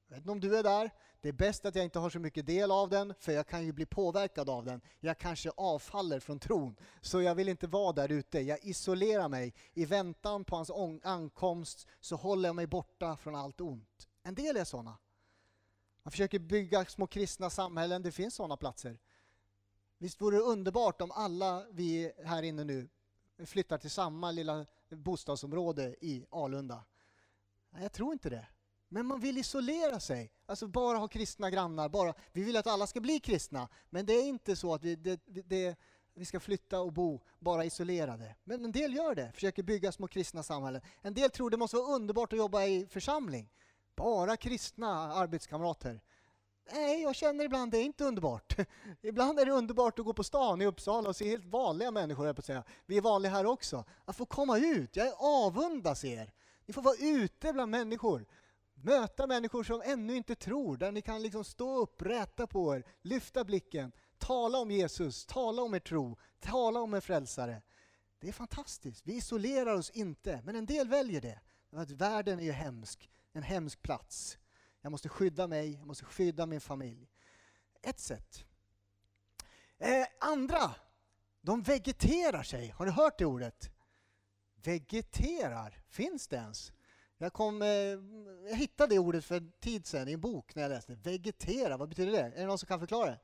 [0.08, 0.91] Jag vet inte om du är där,
[1.28, 3.66] det är bäst att jag inte har så mycket del av den, för jag kan
[3.66, 4.82] ju bli påverkad av den.
[5.00, 8.40] Jag kanske avfaller från tron, så jag vill inte vara där ute.
[8.40, 9.54] Jag isolerar mig.
[9.74, 10.72] I väntan på hans
[11.04, 14.08] ankomst så håller jag mig borta från allt ont.
[14.24, 14.98] En del är sådana.
[16.04, 19.00] Man försöker bygga små kristna samhällen, det finns sådana platser.
[19.98, 22.90] Visst vore det underbart om alla vi här inne nu
[23.46, 26.84] flyttar till samma lilla bostadsområde i Alunda.
[27.70, 28.48] Nej, Jag tror inte det.
[28.89, 31.89] Men man vill isolera sig, alltså bara ha kristna grannar.
[31.89, 34.95] Bara, vi vill att alla ska bli kristna, men det är inte så att vi,
[34.95, 35.76] det, det,
[36.13, 38.36] vi ska flytta och bo bara isolerade.
[38.43, 40.82] Men en del gör det, försöker bygga små kristna samhällen.
[41.02, 43.50] En del tror det måste vara underbart att jobba i församling.
[43.95, 46.02] Bara kristna arbetskamrater.
[46.73, 48.56] Nej, jag känner ibland det är inte underbart.
[49.02, 52.34] Ibland är det underbart att gå på stan i Uppsala och se helt vanliga människor,
[52.34, 52.63] på att säga.
[52.86, 53.86] Vi är vanliga här också.
[54.06, 56.34] Att få komma ut, jag avundas er.
[56.65, 58.26] Ni får vara ute bland människor.
[58.82, 62.84] Möta människor som ännu inte tror, där ni kan liksom stå upp, räta på er,
[63.02, 67.62] lyfta blicken, tala om Jesus, tala om er tro, tala om er frälsare.
[68.20, 69.08] Det är fantastiskt.
[69.08, 71.40] Vi isolerar oss inte, men en del väljer det.
[71.72, 74.38] Att världen är ju hemsk, en hemsk plats.
[74.82, 77.10] Jag måste skydda mig, jag måste skydda min familj.
[77.82, 78.46] Ett sätt.
[79.78, 80.76] Eh, andra,
[81.42, 82.70] de vegeterar sig.
[82.70, 83.72] Har ni hört det ordet?
[84.63, 86.74] Vegeterar, finns det ens?
[87.18, 87.68] Jag, kom, eh,
[88.50, 90.96] jag hittade det ordet för en tid sedan i en bok när jag läste.
[90.96, 92.20] Vegetera, vad betyder det?
[92.20, 93.20] Är det någon som kan förklara det?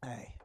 [0.00, 0.38] Nej.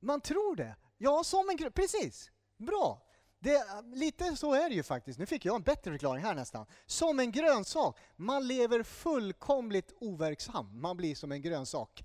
[0.00, 0.76] Man tror det.
[0.98, 1.72] Ja, som en grön...
[1.72, 2.30] Precis!
[2.56, 3.04] Bra!
[3.40, 5.18] Det, lite så är det ju faktiskt.
[5.18, 6.66] Nu fick jag en bättre förklaring här nästan.
[6.86, 7.98] Som en grönsak.
[8.16, 10.80] Man lever fullkomligt overksam.
[10.80, 12.04] Man blir som en grönsak.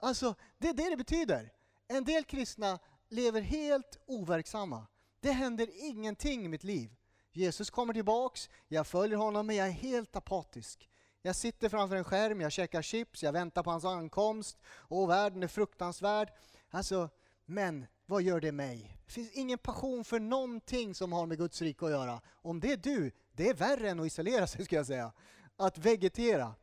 [0.00, 1.52] Alltså, det är det det betyder.
[1.88, 4.86] En del kristna lever helt overksamma.
[5.26, 6.90] Det händer ingenting i mitt liv.
[7.32, 10.90] Jesus kommer tillbaks, jag följer honom men jag är helt apatisk.
[11.22, 15.42] Jag sitter framför en skärm, jag käkar chips, jag väntar på hans ankomst och världen
[15.42, 16.28] är fruktansvärd.
[16.70, 17.10] Alltså,
[17.46, 18.96] men vad gör det mig?
[19.06, 22.20] Det finns ingen passion för någonting som har med Guds rike att göra.
[22.30, 25.12] Om det är du, det är värre än att isolera sig skulle jag säga.
[25.56, 26.54] Att vegetera.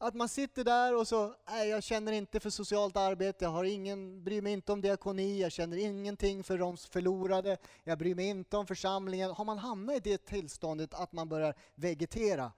[0.00, 3.64] Att man sitter där och så, nej jag känner inte för socialt arbete, jag har
[3.64, 8.26] ingen, bryr mig inte om diakoni, jag känner ingenting för de förlorade, jag bryr mig
[8.26, 9.30] inte om församlingen.
[9.30, 12.52] Har man hamnat i det tillståndet att man börjar vegetera,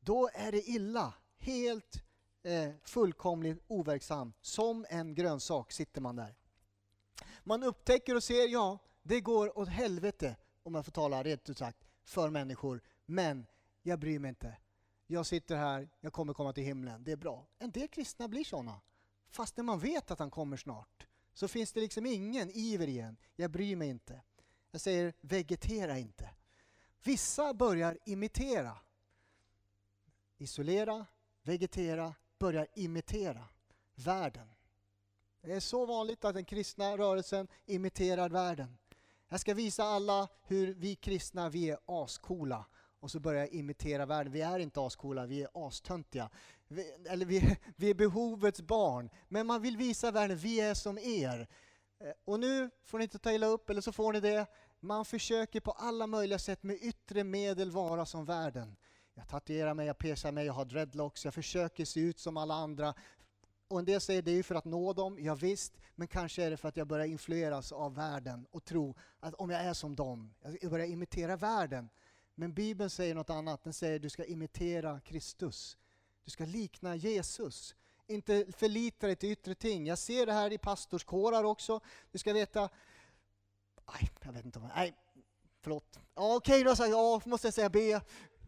[0.00, 1.14] då är det illa.
[1.38, 2.02] Helt
[2.42, 4.32] eh, fullkomligt overksam.
[4.40, 6.34] Som en grönsak sitter man där.
[7.44, 11.58] Man upptäcker och ser, ja, det går åt helvete, om jag får tala rent ut
[11.58, 12.80] sagt, för människor.
[13.06, 13.46] Men
[13.82, 14.56] jag bryr mig inte
[15.12, 17.46] jag sitter här, jag kommer komma till himlen, det är bra.
[17.58, 18.80] En del kristna blir sådana.
[19.30, 23.16] Fast när man vet att han kommer snart så finns det liksom ingen iver igen.
[23.36, 24.22] Jag bryr mig inte.
[24.70, 26.30] Jag säger vegetera inte.
[27.02, 28.78] Vissa börjar imitera.
[30.38, 31.06] Isolera,
[31.42, 33.48] vegetera, börjar imitera
[33.94, 34.48] världen.
[35.40, 38.78] Det är så vanligt att den kristna rörelsen imiterar världen.
[39.28, 42.64] Jag ska visa alla hur vi kristna, vi är ascoola
[43.02, 44.32] och så börjar jag imitera världen.
[44.32, 46.30] Vi är inte ascoola, vi är astöntiga.
[46.68, 49.10] Vi, eller vi, vi är behovets barn.
[49.28, 51.48] Men man vill visa världen, vi är som er.
[51.98, 54.46] Eh, och nu får ni inte ta illa upp, eller så får ni det.
[54.80, 58.76] Man försöker på alla möjliga sätt med yttre medel vara som världen.
[59.14, 62.54] Jag tatuerar mig, jag piercar mig, jag har dreadlocks, jag försöker se ut som alla
[62.54, 62.94] andra.
[63.68, 66.50] Och en del säger det är för att nå dem, ja, visst, men kanske är
[66.50, 69.96] det för att jag börjar influeras av världen och tro att om jag är som
[69.96, 71.88] dem, jag börjar imitera världen,
[72.34, 73.64] men Bibeln säger något annat.
[73.64, 75.76] Den säger att du ska imitera Kristus.
[76.24, 77.74] Du ska likna Jesus.
[78.06, 79.86] Inte förlita dig till yttre ting.
[79.86, 81.80] Jag ser det här i pastorskårar också.
[82.10, 82.68] Du ska veta...
[83.92, 84.68] Nej, jag vet inte om...
[84.76, 84.94] Nej,
[85.60, 85.98] förlåt.
[86.14, 88.00] Ja, Okej, okay, då ja, måste jag säga B.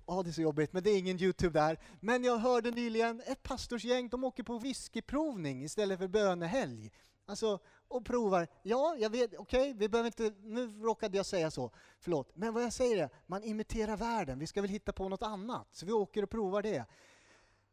[0.07, 1.79] Ja, det är så jobbigt, men det är ingen Youtube där.
[2.01, 6.91] Men jag hörde nyligen ett pastorsgäng, de åker på whiskyprovning istället för bönehelg.
[7.27, 8.49] Alltså, och provar.
[8.63, 12.37] Ja, jag vet, okej, okay, vi behöver inte, nu råkade jag säga så, förlåt.
[12.37, 15.69] Men vad jag säger är, man imiterar världen, vi ska väl hitta på något annat.
[15.71, 16.85] Så vi åker och provar det.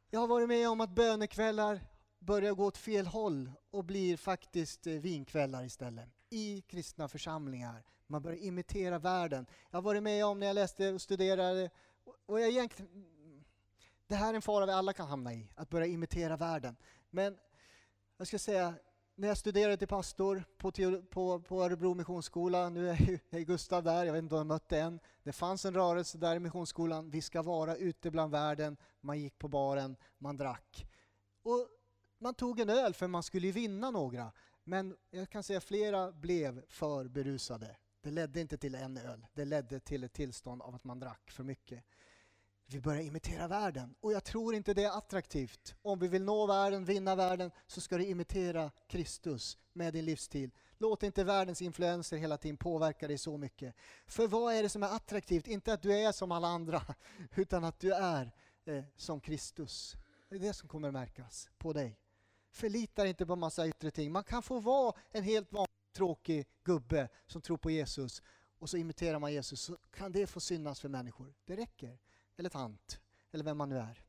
[0.09, 1.81] Jag har varit med om att bönekvällar
[2.19, 6.09] börjar gå åt fel håll och blir faktiskt eh, vinkvällar istället.
[6.29, 7.83] I kristna församlingar.
[8.07, 9.45] Man börjar imitera världen.
[9.69, 11.69] Jag har varit med om när jag läste och studerade,
[12.25, 13.05] och jag egentligen
[14.07, 16.75] Det här är en fara vi alla kan hamna i, att börja imitera världen.
[17.09, 17.37] Men
[18.17, 18.75] jag ska säga,
[19.15, 20.71] när jag studerade till pastor på,
[21.09, 24.69] på, på Örebro Missionsskola, nu är ju Gustav där, jag vet inte om jag mött
[24.69, 24.99] det än.
[25.23, 29.39] Det fanns en rörelse där i Missionsskolan, vi ska vara ute bland världen, man gick
[29.39, 30.87] på baren, man drack.
[31.43, 31.67] Och
[32.17, 34.31] man tog en öl för man skulle vinna några.
[34.63, 37.77] Men jag kan säga flera blev för berusade.
[38.01, 41.31] Det ledde inte till en öl, det ledde till ett tillstånd av att man drack
[41.31, 41.83] för mycket.
[42.71, 45.75] Vi börjar imitera världen och jag tror inte det är attraktivt.
[45.81, 50.51] Om vi vill nå världen, vinna världen, så ska du imitera Kristus med din livsstil.
[50.77, 53.75] Låt inte världens influenser hela tiden påverka dig så mycket.
[54.07, 55.47] För vad är det som är attraktivt?
[55.47, 56.81] Inte att du är som alla andra,
[57.35, 58.31] utan att du är
[58.65, 59.95] eh, som Kristus.
[60.29, 61.97] Det är det som kommer märkas på dig.
[62.51, 64.11] Förlita dig inte på massa yttre ting.
[64.11, 68.21] Man kan få vara en helt vanlig tråkig gubbe som tror på Jesus
[68.59, 71.33] och så imiterar man Jesus så kan det få synas för människor.
[71.45, 71.97] Det räcker.
[72.41, 72.99] Eller tant,
[73.31, 74.01] eller vem man nu är.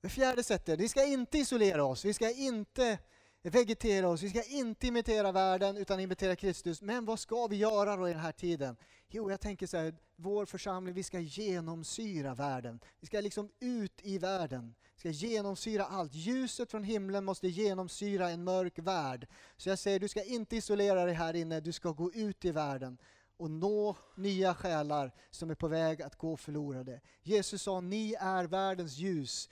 [0.00, 2.98] Det fjärde sättet, vi ska inte isolera oss, vi ska inte
[3.42, 6.82] vegetera oss, vi ska inte imitera världen utan imitera Kristus.
[6.82, 8.76] Men vad ska vi göra då i den här tiden?
[9.08, 12.80] Jo, jag tänker så här, vår församling, vi ska genomsyra världen.
[13.00, 14.74] Vi ska liksom ut i världen.
[14.94, 16.14] Vi ska genomsyra allt.
[16.14, 19.26] Ljuset från himlen måste genomsyra en mörk värld.
[19.56, 22.50] Så jag säger, du ska inte isolera dig här inne, du ska gå ut i
[22.50, 22.98] världen
[23.40, 27.00] och nå nya själar som är på väg att gå förlorade.
[27.22, 29.48] Jesus sa, ni är världens ljus.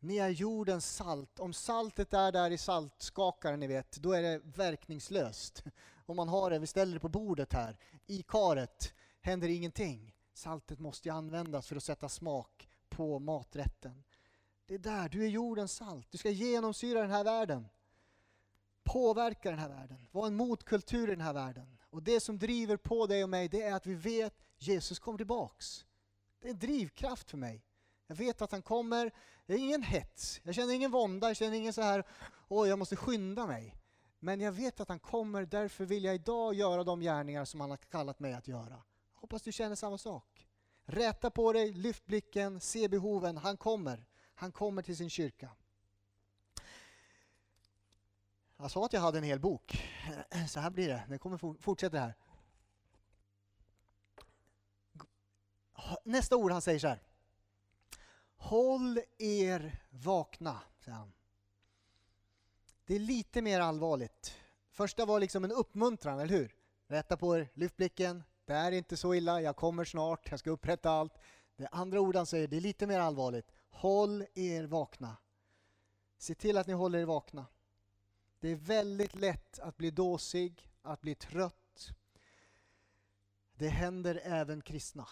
[0.00, 1.40] Ni är jordens salt.
[1.40, 5.64] Om saltet är där i saltskakaren, ni vet, då är det verkningslöst.
[6.06, 10.14] Om man har det, vi ställer det på bordet här, i karet, händer ingenting.
[10.34, 14.04] Saltet måste ju användas för att sätta smak på maträtten.
[14.66, 16.06] Det är där, du är jordens salt.
[16.10, 17.68] Du ska genomsyra den här världen.
[18.84, 20.08] Påverka den här världen.
[20.10, 21.78] Var en motkultur i den här världen.
[21.92, 25.18] Och det som driver på dig och mig, det är att vi vet Jesus kommer
[25.18, 25.86] tillbaks.
[26.40, 27.64] Det är en drivkraft för mig.
[28.06, 29.12] Jag vet att han kommer.
[29.46, 30.40] Det är ingen hets.
[30.44, 31.28] Jag känner ingen vånda.
[31.28, 32.04] Jag känner ingen så här,
[32.48, 33.76] åh, jag måste skynda mig.
[34.18, 37.70] Men jag vet att han kommer, därför vill jag idag göra de gärningar som han
[37.70, 38.82] har kallat mig att göra.
[39.12, 40.48] Hoppas du känner samma sak.
[40.84, 43.36] Räta på dig, lyft blicken, se behoven.
[43.36, 44.06] Han kommer.
[44.34, 45.50] Han kommer till sin kyrka.
[48.62, 49.82] Jag sa att jag hade en hel bok.
[50.48, 51.02] Så här blir det.
[51.08, 52.14] Det kommer fortsätta här.
[56.04, 57.02] Nästa ord han säger så här.
[58.36, 61.12] Håll er vakna, säger han.
[62.86, 64.34] Det är lite mer allvarligt.
[64.70, 66.54] Första var liksom en uppmuntran, eller hur?
[66.86, 68.24] Rätta på er, lyft blicken.
[68.44, 71.18] Det är inte så illa, jag kommer snart, jag ska upprätta allt.
[71.56, 73.52] Det andra ordet han säger, det är lite mer allvarligt.
[73.70, 75.16] Håll er vakna.
[76.18, 77.46] Se till att ni håller er vakna.
[78.42, 81.92] Det är väldigt lätt att bli dåsig, att bli trött.
[83.54, 85.08] Det händer även kristna.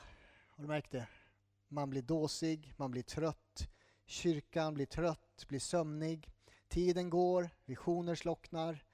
[0.48, 1.08] Har du märkt det?
[1.68, 3.68] Man blir dåsig, man blir trött.
[4.06, 6.28] Kyrkan blir trött, blir sömnig.
[6.68, 8.84] Tiden går, visioner slocknar.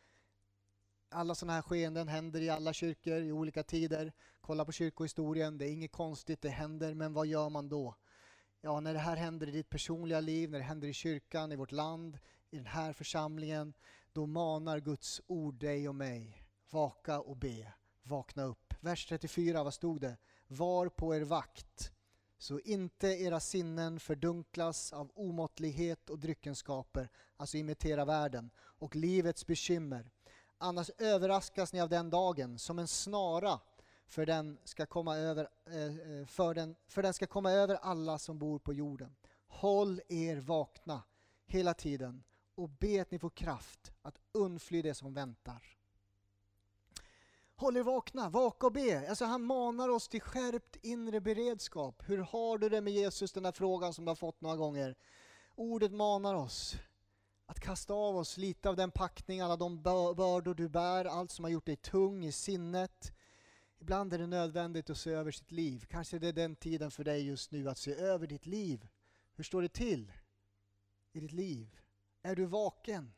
[1.08, 4.12] Alla sådana här skeenden händer i alla kyrkor i olika tider.
[4.40, 7.94] Kolla på kyrkohistorien, det är inget konstigt, det händer, men vad gör man då?
[8.60, 11.56] Ja, när det här händer i ditt personliga liv, när det händer i kyrkan, i
[11.56, 12.18] vårt land,
[12.50, 13.74] i den här församlingen,
[14.16, 16.42] då manar Guds ord dig och mig.
[16.70, 18.74] Vaka och be, vakna upp.
[18.80, 20.16] Vers 34, vad stod det?
[20.48, 21.92] Var på er vakt,
[22.38, 30.10] så inte era sinnen fördunklas av omåttlighet och dryckenskaper, alltså imitera världen, och livets bekymmer.
[30.58, 33.60] Annars överraskas ni av den dagen som en snara
[34.06, 38.18] för den ska komma över, eh, eh, för den, för den ska komma över alla
[38.18, 39.16] som bor på jorden.
[39.46, 41.02] Håll er vakna
[41.46, 42.22] hela tiden
[42.56, 45.76] och be att ni får kraft att undfly det som väntar.
[47.56, 49.08] Håll er vakna, vaka och be.
[49.08, 52.02] Alltså han manar oss till skärpt inre beredskap.
[52.06, 53.32] Hur har du det med Jesus?
[53.32, 54.96] Den där frågan som du har fått några gånger.
[55.54, 56.76] Ordet manar oss
[57.46, 61.44] att kasta av oss lite av den packning, alla de bördor du bär, allt som
[61.44, 63.12] har gjort dig tung i sinnet.
[63.78, 65.86] Ibland är det nödvändigt att se över sitt liv.
[65.88, 68.88] Kanske det är den tiden för dig just nu att se över ditt liv.
[69.34, 70.12] Hur står det till
[71.12, 71.80] i ditt liv?
[72.26, 73.12] Är du vaken?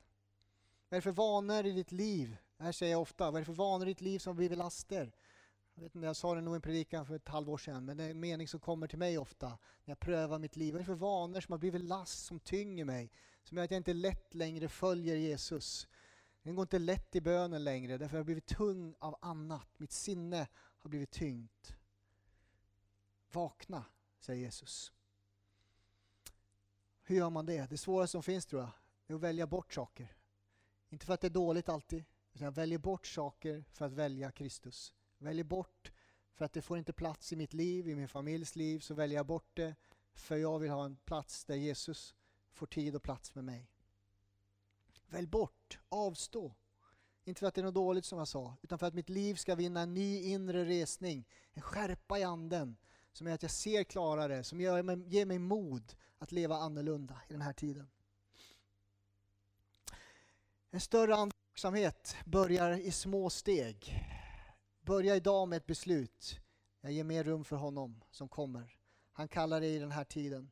[0.89, 2.37] Vad är det för vanor i ditt liv?
[2.57, 3.31] Det här säger jag ofta.
[3.31, 5.13] Vad är det för vanor i ditt liv som har blivit laster?
[5.75, 7.97] Jag, vet inte, jag sa det nog i en predikan för ett halvår sedan, men
[7.97, 9.59] det är en mening som kommer till mig ofta när
[9.91, 10.75] jag prövar mitt liv.
[10.75, 13.11] Vad är det för vanor som har blivit last, som tynger mig?
[13.43, 15.89] Som gör att jag inte lätt längre följer Jesus.
[16.43, 19.69] Den går inte lätt i bönen längre, därför har jag blivit tung av annat.
[19.77, 21.77] Mitt sinne har blivit tyngt.
[23.33, 23.85] Vakna,
[24.21, 24.93] säger Jesus.
[27.03, 27.71] Hur gör man det?
[27.71, 28.71] Det svåraste som finns tror jag,
[29.09, 30.17] är att välja bort saker.
[30.89, 34.31] Inte för att det är dåligt alltid, utan jag väljer bort saker för att välja
[34.31, 34.95] Kristus.
[35.19, 35.93] Väljer bort
[36.35, 39.19] för att det får inte plats i mitt liv, i min familjs liv, så väljer
[39.19, 39.75] jag bort det
[40.13, 42.15] För jag vill ha en plats där Jesus
[42.53, 43.71] får tid och plats med mig.
[45.07, 46.55] Välj bort, avstå.
[47.25, 49.35] Inte för att det är något dåligt som jag sa, utan för att mitt liv
[49.35, 52.77] ska vinna en ny inre resning, en skärpa i anden
[53.13, 57.33] som gör att jag ser klarare, som gör ger mig mod att leva annorlunda i
[57.33, 57.91] den här tiden.
[60.71, 64.05] En större andaksamhet börjar i små steg.
[64.81, 66.41] Börja idag med ett beslut.
[66.81, 68.79] Jag ger mer rum för honom som kommer.
[69.13, 70.51] Han kallar dig i den här tiden.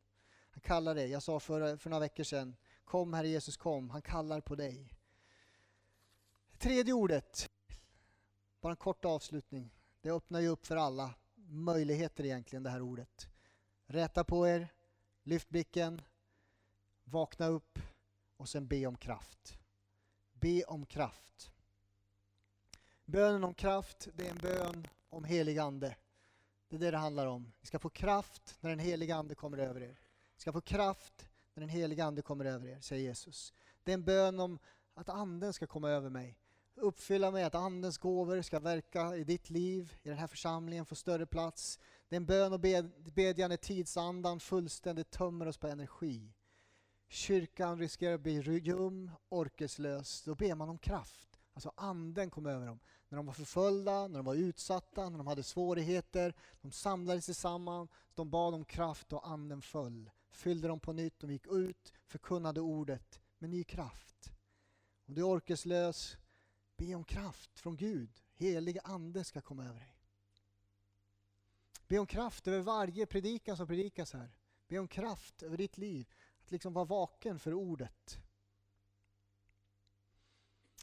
[0.51, 1.11] Han kallar dig.
[1.11, 3.91] Jag sa för, för några veckor sedan, kom Herre Jesus kom.
[3.91, 4.93] Han kallar på dig.
[6.59, 7.51] Tredje ordet,
[8.61, 9.75] bara en kort avslutning.
[10.01, 11.15] Det öppnar ju upp för alla
[11.49, 13.29] möjligheter egentligen det här ordet.
[13.87, 14.69] Räta på er,
[15.23, 16.03] lyft blicken,
[17.05, 17.79] vakna upp
[18.37, 19.59] och sen be om kraft.
[20.47, 21.51] Be om kraft.
[23.05, 25.97] Bönen om kraft, det är en bön om helig ande.
[26.69, 27.53] Det är det det handlar om.
[27.61, 29.99] Ni ska få kraft när den heliga Ande kommer över er.
[30.35, 33.55] Ni ska få kraft när den heliga Ande kommer över er, säger Jesus.
[33.85, 34.59] Det är en bön om
[34.95, 36.39] att Anden ska komma över mig.
[36.75, 40.95] Uppfylla mig, att Andens gåvor ska verka i ditt liv, i den här församlingen, få
[40.95, 41.79] större plats.
[42.09, 42.61] Det är en bön och
[43.13, 46.33] bedjan när tidsandan fullständigt tömmer oss på energi.
[47.09, 50.23] Kyrkan riskerar att bli ljum, orkeslös.
[50.23, 51.40] Då ber man om kraft.
[51.53, 52.81] Alltså anden kom över dem.
[53.09, 56.35] När de var förföljda, när de var utsatta, när de hade svårigheter.
[56.61, 60.11] De samlades tillsammans, de bad om kraft och anden föll.
[60.31, 64.33] Fyllde dem på nytt, de gick ut, förkunnade ordet med ny kraft.
[65.07, 66.16] Om du är orkeslös,
[66.77, 68.11] be om kraft från Gud.
[68.35, 69.97] Helig ande ska komma över dig.
[71.88, 74.31] Be om kraft över varje predikan som predikas här.
[74.69, 76.07] Be om kraft över ditt liv.
[76.47, 78.19] Att liksom vara vaken för ordet.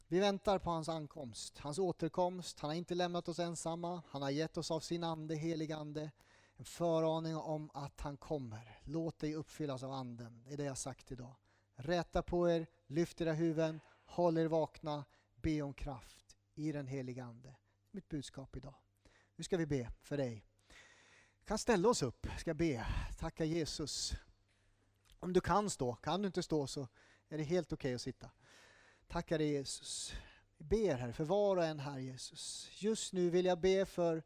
[0.08, 2.60] Vi väntar på hans ankomst, hans återkomst.
[2.60, 4.02] Han har inte lämnat oss ensamma.
[4.08, 6.12] Han har gett oss av sin ande, helig ande,
[6.56, 8.80] en föraning om att han kommer.
[8.84, 10.44] Låt dig uppfyllas av anden.
[10.48, 11.36] Det är det jag sagt idag.
[11.76, 17.24] Räta på er, lyft era huvuden, håll er vakna, be om kraft i den heliga
[17.24, 17.56] ande.
[17.92, 18.76] Mitt budskap idag.
[19.36, 20.46] Nu ska vi be för dig.
[21.40, 22.86] Vi kan ställa oss upp, ska be.
[23.20, 24.14] Tacka Jesus.
[25.24, 26.88] Om du kan stå, kan du inte stå så
[27.30, 28.30] är det helt okej okay att sitta.
[29.08, 30.14] Tackar dig Jesus.
[30.58, 32.70] Vi ber här för var och en här Jesus.
[32.72, 34.24] Just nu vill jag be för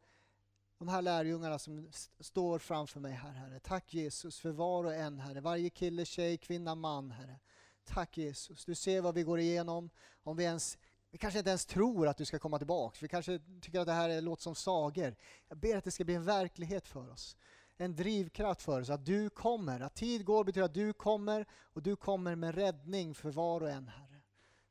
[0.78, 3.60] de här lärjungarna som står framför mig här Herre.
[3.60, 5.42] Tack Jesus för var och en Herre.
[5.42, 7.40] Varje kille, tjej, kvinna, man Herre.
[7.84, 8.66] Tack Jesus.
[8.66, 9.90] Du ser vad vi går igenom.
[10.24, 10.78] Om vi ens
[11.12, 12.98] vi kanske inte ens tror att du ska komma tillbaka.
[13.02, 15.16] Vi kanske tycker att det här låter som sagor.
[15.48, 17.38] Jag ber att det ska bli en verklighet för oss.
[17.78, 19.80] En drivkraft för oss, att du kommer.
[19.80, 23.70] Att tid går betyder att du kommer och du kommer med räddning för var och
[23.70, 24.22] en, Herre.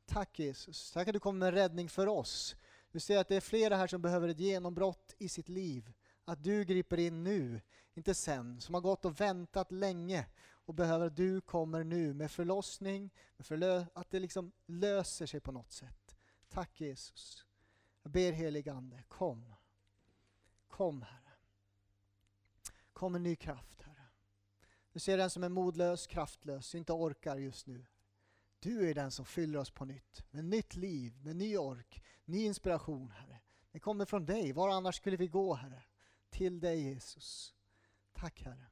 [0.06, 0.92] Tack Jesus.
[0.92, 2.56] Tack att du kommer med räddning för oss.
[2.90, 5.92] Du ser att det är flera här som behöver ett genombrott i sitt liv.
[6.24, 7.60] Att du griper in nu,
[7.94, 8.60] inte sen.
[8.60, 10.26] Som har gått och väntat länge
[10.66, 15.40] och behöver att du kommer nu med förlossning, med förlö att det liksom löser sig
[15.40, 16.16] på något sätt.
[16.48, 17.44] Tack Jesus.
[18.02, 19.54] Jag ber helig Ande, kom.
[20.68, 21.25] Kom Herre.
[22.96, 24.08] Kom med ny kraft Herre.
[24.92, 27.86] Du ser den som är modlös, kraftlös, inte orkar just nu.
[28.58, 32.44] Du är den som fyller oss på nytt, med nytt liv, med ny ork, ny
[32.44, 33.40] inspiration, Herre.
[33.70, 34.52] Det kommer från dig.
[34.52, 35.82] Var annars skulle vi gå, Herre?
[36.30, 37.54] Till dig, Jesus.
[38.12, 38.66] Tack, Herre.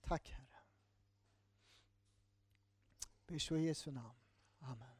[0.00, 0.58] Tack, Herre.
[3.26, 4.18] Be i Jesu namn.
[4.58, 4.93] Amen.